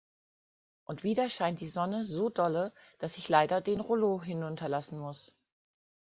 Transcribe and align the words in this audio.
Und 0.85 1.03
wieder 1.03 1.29
scheint 1.29 1.59
die 1.59 1.67
Sonne 1.67 2.03
so 2.03 2.31
dolle, 2.31 2.73
dass 2.97 3.17
ich 3.17 3.29
leider 3.29 3.61
den 3.61 3.79
Rollo 3.79 4.19
hinunterlassen 4.23 4.97
muss. 4.97 5.35